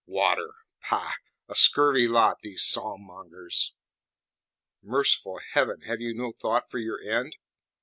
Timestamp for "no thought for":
6.15-6.79